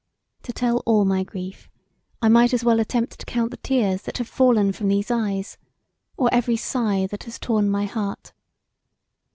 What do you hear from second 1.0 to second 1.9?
my grief